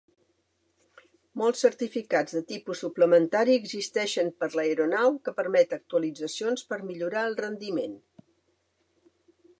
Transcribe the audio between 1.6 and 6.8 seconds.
certificats de tipus suplementari existeixen per l'aeronau que permet actualitzacions